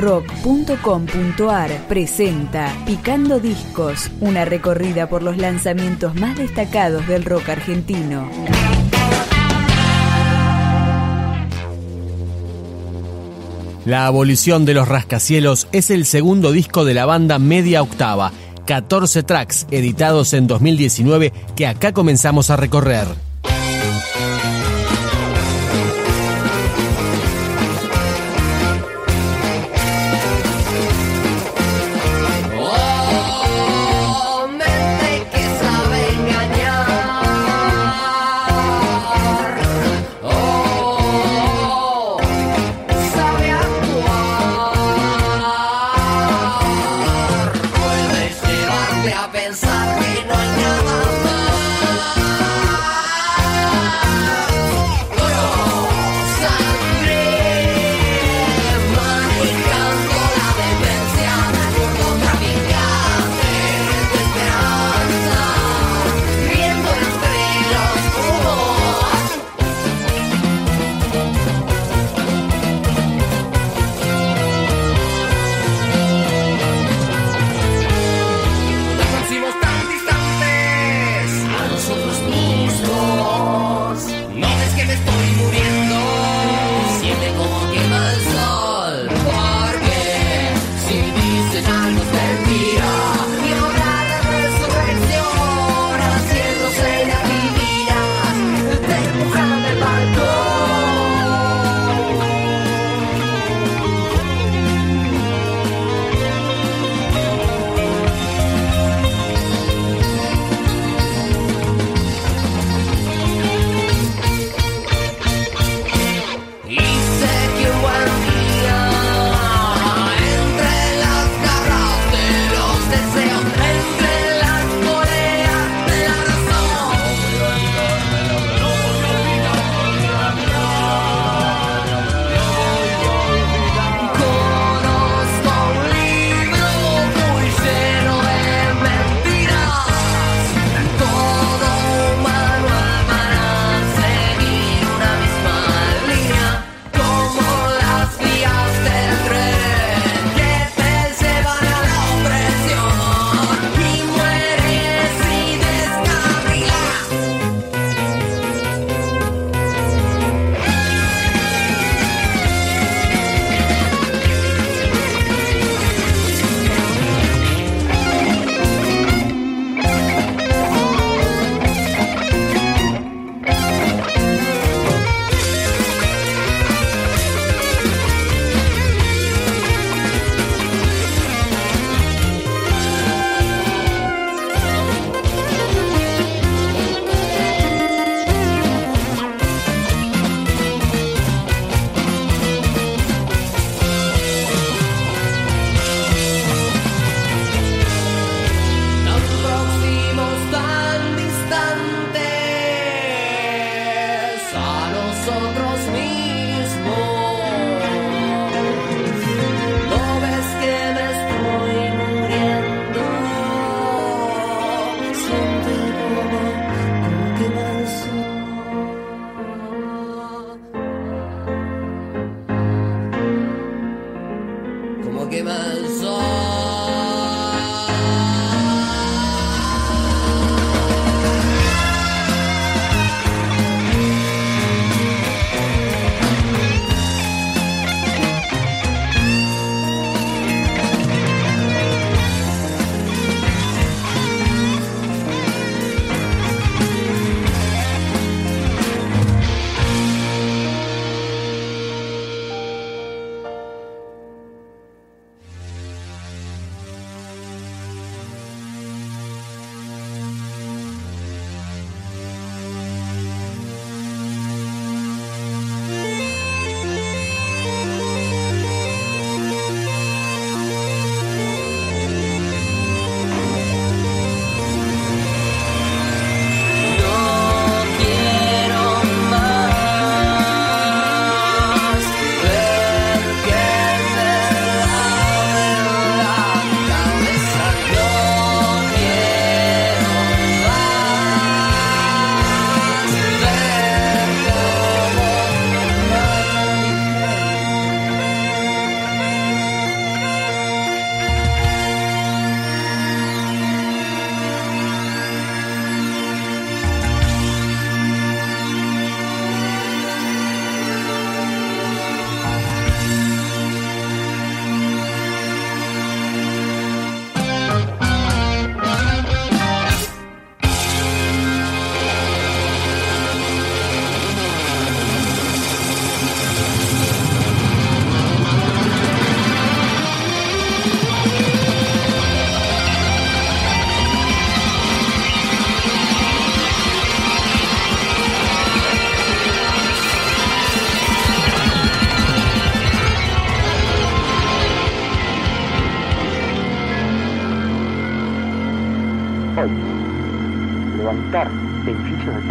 rock.com.ar 0.00 1.86
presenta 1.86 2.74
Picando 2.86 3.38
Discos, 3.38 4.10
una 4.20 4.44
recorrida 4.44 5.08
por 5.08 5.22
los 5.22 5.36
lanzamientos 5.36 6.14
más 6.14 6.38
destacados 6.38 7.06
del 7.06 7.24
rock 7.24 7.50
argentino. 7.50 8.28
La 13.84 14.06
abolición 14.06 14.64
de 14.64 14.74
los 14.74 14.88
rascacielos 14.88 15.68
es 15.72 15.90
el 15.90 16.04
segundo 16.04 16.52
disco 16.52 16.84
de 16.84 16.94
la 16.94 17.06
banda 17.06 17.38
Media 17.38 17.82
Octava, 17.82 18.32
14 18.66 19.22
tracks 19.22 19.66
editados 19.70 20.32
en 20.32 20.46
2019 20.46 21.32
que 21.56 21.66
acá 21.66 21.92
comenzamos 21.92 22.50
a 22.50 22.56
recorrer. 22.56 23.29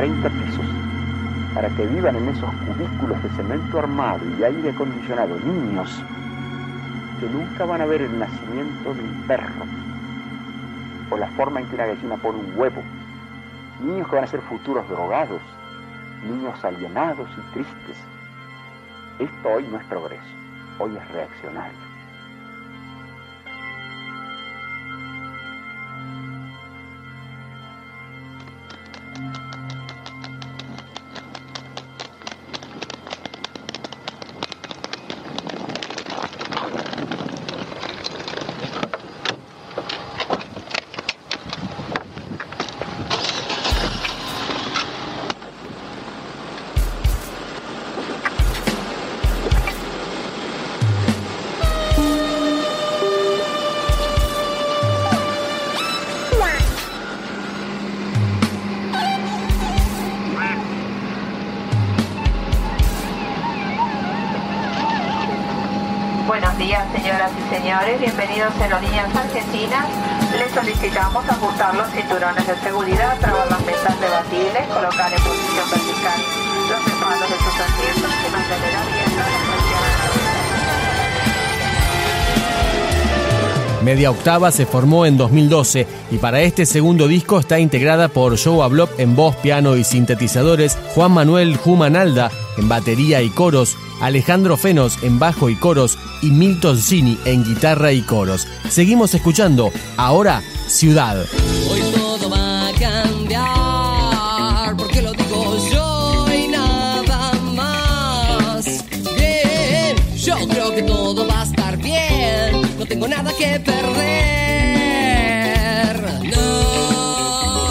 Levantar 0.00 0.30
edificios 0.30 0.30
de 0.30 0.30
30 0.30 0.30
pisos 0.30 0.66
para 1.54 1.68
que 1.70 1.86
vivan 1.86 2.16
en 2.16 2.28
esos 2.28 2.50
cubículos 2.66 3.22
de 3.22 3.28
cemento 3.30 3.78
armado 3.78 4.20
y 4.38 4.44
aire 4.44 4.70
acondicionado 4.70 5.38
niños 5.40 6.02
que 7.20 7.26
nunca 7.26 7.64
van 7.64 7.80
a 7.80 7.86
ver 7.86 8.02
el 8.02 8.18
nacimiento 8.18 8.94
de 8.94 9.02
un 9.02 9.24
perro 9.26 9.64
o 11.10 11.16
la 11.16 11.26
forma 11.28 11.60
en 11.60 11.66
que 11.66 11.74
una 11.74 11.86
gallina 11.86 12.16
pone 12.16 12.38
un 12.38 12.52
huevo. 12.56 12.82
Niños 13.82 14.08
que 14.08 14.14
van 14.14 14.24
a 14.24 14.28
ser 14.28 14.40
futuros 14.42 14.88
drogados, 14.88 15.40
niños 16.22 16.64
alienados 16.64 17.28
y 17.30 17.54
tristes. 17.54 17.96
Esto 19.18 19.48
hoy 19.48 19.66
no 19.70 19.78
es 19.78 19.84
progreso, 19.84 20.22
hoy 20.78 20.96
es 20.96 21.08
reaccionario. 21.12 21.87
Señores. 67.68 68.00
Bienvenidos 68.00 68.50
a 68.58 68.64
Aerolíneas 68.64 69.14
Argentinas. 69.14 69.84
Les 70.38 70.50
solicitamos 70.52 71.22
ajustar 71.28 71.74
los 71.74 71.86
cinturones 71.90 72.46
de 72.46 72.56
seguridad, 72.60 73.18
trabar 73.20 73.46
las 73.50 73.60
mesas 73.60 74.00
debatibles, 74.00 74.66
colocar 74.72 75.12
en 75.12 75.18
posición 75.22 75.70
vertical 75.70 76.18
los 76.70 76.82
respaldos 76.82 77.28
de 77.28 77.36
sus 77.36 77.60
asientos 77.60 78.10
y 78.26 78.30
mantener 78.32 78.74
abierta 78.74 79.22
la 83.78 83.84
Media 83.84 84.10
Octava 84.10 84.50
se 84.50 84.64
formó 84.64 85.04
en 85.04 85.18
2012 85.18 85.86
y 86.10 86.16
para 86.16 86.40
este 86.40 86.64
segundo 86.64 87.06
disco 87.06 87.38
está 87.38 87.58
integrada 87.58 88.08
por 88.08 88.42
Joe 88.42 88.64
Ablop 88.64 88.98
en 88.98 89.14
voz, 89.14 89.36
piano 89.36 89.76
y 89.76 89.84
sintetizadores, 89.84 90.78
Juan 90.94 91.12
Manuel 91.12 91.58
Jumanalda 91.58 92.30
en 92.56 92.68
batería 92.68 93.20
y 93.20 93.28
coros, 93.28 93.76
Alejandro 94.00 94.56
Fenos 94.56 95.02
en 95.02 95.18
bajo 95.18 95.50
y 95.50 95.56
coros 95.56 95.98
y 96.22 96.30
Milton 96.30 96.78
Cini 96.78 97.18
en 97.24 97.42
guitarra 97.44 97.90
y 97.92 98.02
coros. 98.02 98.46
Seguimos 98.68 99.14
escuchando 99.14 99.72
ahora 99.96 100.42
Ciudad. 100.66 101.24
Hoy 101.70 101.80
todo 101.94 102.28
va 102.30 102.68
a 102.68 102.72
cambiar, 102.72 104.76
porque 104.76 105.02
lo 105.02 105.12
digo 105.12 105.56
yo 105.72 106.26
y 106.32 106.48
nada 106.48 107.32
más. 107.54 108.64
Bien, 109.16 109.96
yo 110.16 110.36
creo 110.48 110.74
que 110.74 110.82
todo 110.82 111.26
va 111.26 111.40
a 111.40 111.44
estar 111.44 111.76
bien, 111.78 112.60
no 112.78 112.86
tengo 112.86 113.08
nada 113.08 113.32
que 113.36 113.58
perder. 113.60 113.78
No, 116.24 117.68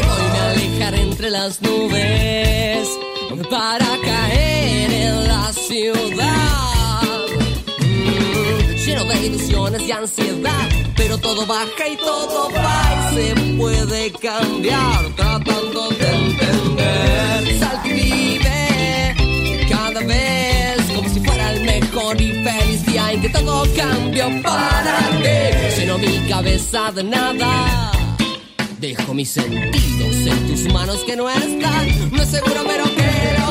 voy 0.00 0.38
a 0.38 0.50
alejar 0.50 0.94
entre 0.94 1.30
las 1.30 1.60
nubes 1.60 2.88
para 3.50 3.86
caer 4.04 4.51
ciudad. 5.72 7.00
Mm, 7.80 8.74
lleno 8.84 9.04
de 9.04 9.26
ilusiones 9.26 9.82
y 9.88 9.92
ansiedad, 9.92 10.68
pero 10.94 11.16
todo 11.16 11.46
baja 11.46 11.88
y 11.90 11.96
todo 11.96 12.50
va 12.50 13.10
y 13.10 13.14
se 13.14 13.56
puede 13.56 14.12
cambiar, 14.12 15.02
tratando 15.16 15.88
de 15.88 16.08
entender. 16.08 17.58
Sal 17.58 17.80
y 17.86 17.92
vive 17.92 19.14
cada 19.70 20.00
vez 20.00 20.76
como 20.94 21.08
si 21.08 21.20
fuera 21.20 21.52
el 21.54 21.64
mejor 21.64 22.20
y 22.20 22.32
feliz 22.44 22.84
día 22.84 23.12
en 23.12 23.22
que 23.22 23.30
todo 23.30 23.66
cambió 23.74 24.26
para 24.42 24.98
ti. 25.22 25.80
Lleno 25.80 25.96
mi 25.96 26.18
cabeza 26.28 26.92
de 26.92 27.04
nada. 27.04 27.92
Dejo 28.78 29.14
mis 29.14 29.30
sentidos 29.30 30.16
en 30.26 30.46
tus 30.48 30.70
manos 30.70 30.98
que 31.06 31.16
no 31.16 31.30
están. 31.30 32.10
No 32.10 32.22
es 32.22 32.28
seguro, 32.28 32.60
pero 32.66 32.84
que 32.94 33.41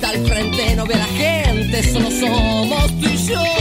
Vista 0.00 0.16
al 0.16 0.26
frente 0.26 0.76
no 0.76 0.86
veo 0.86 0.96
a 0.96 1.00
la 1.00 1.06
gente, 1.08 1.82
solo 1.92 2.10
somos 2.10 2.86
tú 3.00 3.06
y 3.06 3.16
yo. 3.26 3.59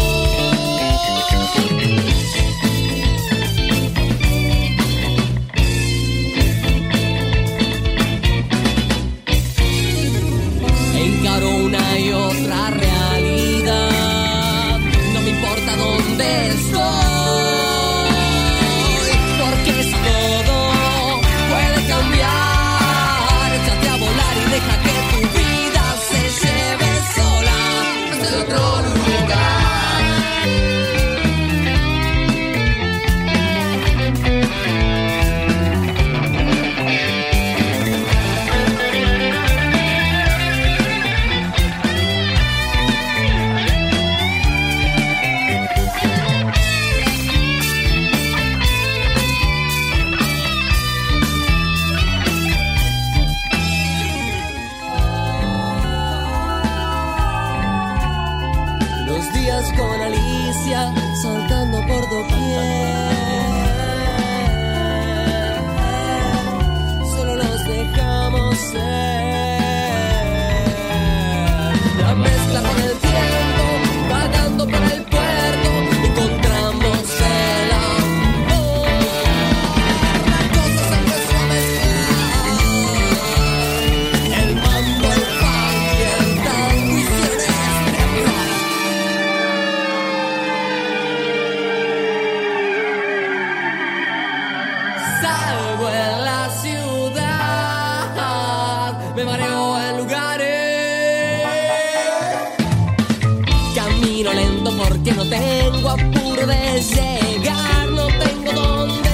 Porque 104.64 105.14
no 105.14 105.26
tengo 105.26 105.90
apuro 105.90 106.46
de 106.46 106.82
llegar, 106.82 107.88
no 107.92 108.08
tengo 108.08 108.52
dónde 108.52 109.09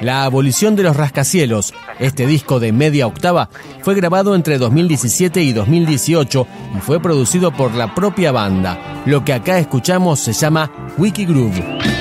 La 0.00 0.24
abolición 0.24 0.76
de 0.76 0.82
los 0.82 0.96
rascacielos, 0.96 1.72
este 1.98 2.26
disco 2.26 2.60
de 2.60 2.72
media 2.72 3.06
octava, 3.06 3.48
fue 3.82 3.94
grabado 3.94 4.34
entre 4.34 4.58
2017 4.58 5.42
y 5.42 5.52
2018 5.52 6.46
y 6.76 6.80
fue 6.80 7.00
producido 7.00 7.52
por 7.52 7.74
la 7.74 7.94
propia 7.94 8.32
banda. 8.32 9.02
Lo 9.06 9.24
que 9.24 9.32
acá 9.32 9.58
escuchamos 9.58 10.20
se 10.20 10.32
llama 10.32 10.70
Wiki 10.98 11.24
Groove. 11.24 11.93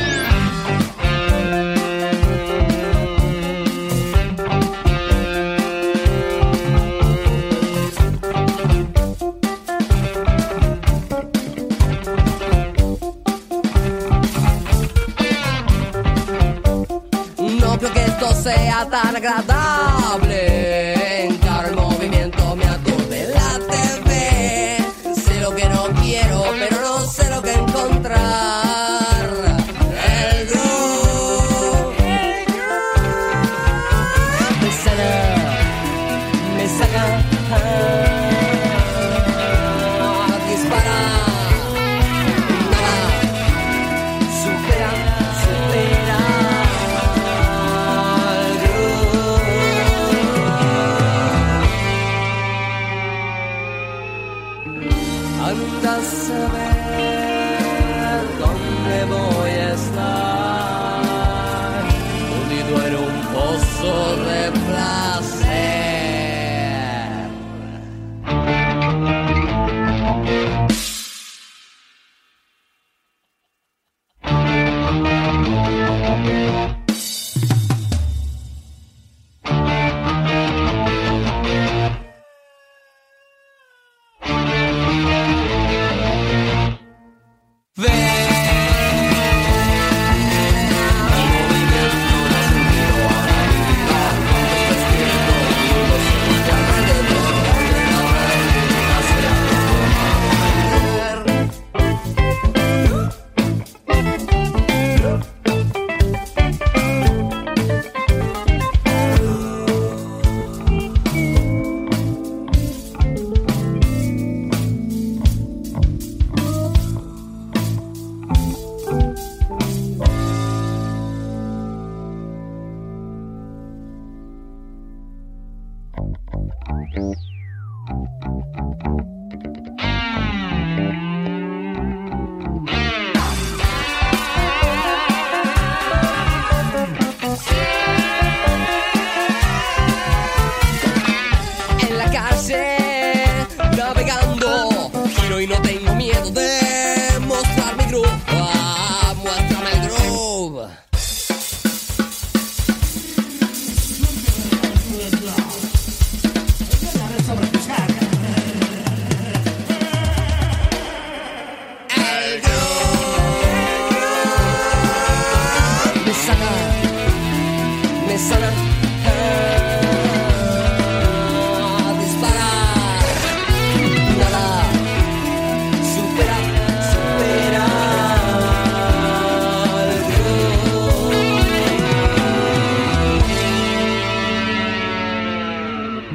agradar. 19.24 19.63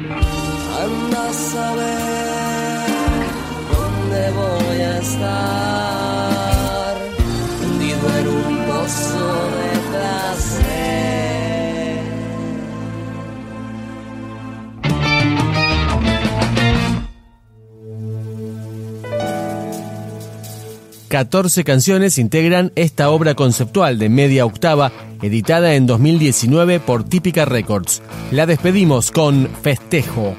Anda 0.07 1.29
a 1.29 1.33
saber 1.33 2.89
dónde 3.71 4.31
voy 4.31 4.79
a 4.81 4.97
estar. 4.99 6.95
Hundido 7.61 8.07
en 8.19 8.27
un 8.27 8.65
pozo 8.67 9.48
14 21.09 21.63
canciones 21.63 22.17
integran 22.19 22.71
esta 22.75 23.09
obra 23.09 23.33
conceptual 23.33 23.97
de 23.97 24.09
media 24.09 24.45
octava, 24.45 24.91
editada 25.21 25.73
en 25.73 25.87
2019 25.87 26.79
por 26.79 27.03
Típica 27.03 27.45
Records. 27.45 28.01
La 28.31 28.45
despedimos 28.45 29.11
con 29.11 29.49
Festejo. 29.61 30.35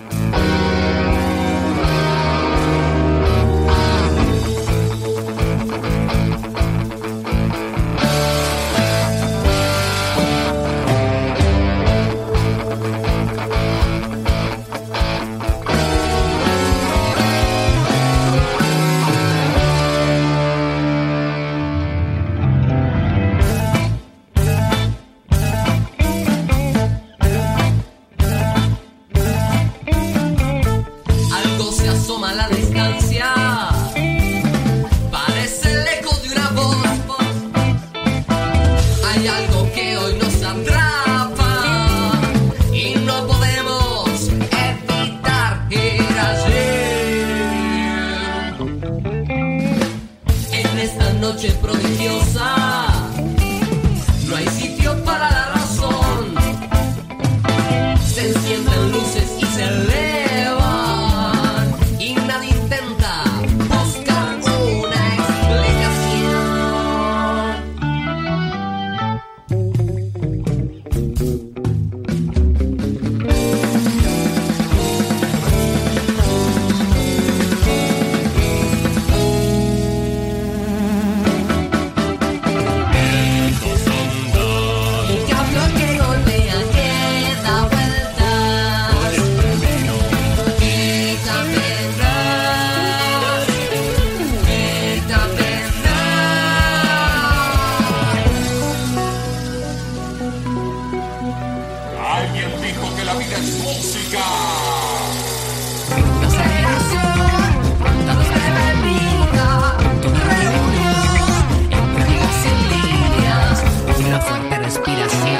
respiración. 114.70 115.39